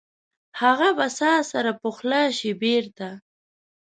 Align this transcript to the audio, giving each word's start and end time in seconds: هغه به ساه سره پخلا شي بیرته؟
هغه 0.61 0.89
به 0.97 1.07
ساه 1.17 1.39
سره 1.51 1.71
پخلا 1.81 2.21
شي 2.37 2.51
بیرته؟ 2.61 3.09